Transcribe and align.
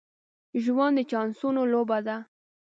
ژوند 0.63 0.95
د 0.99 1.07
چانسونو 1.11 1.61
لوبه 1.73 1.97
ده. 2.07 2.17